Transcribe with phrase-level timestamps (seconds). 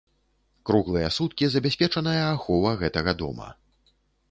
[0.69, 3.53] Круглыя суткі забяспечаная ахова гэтага дома.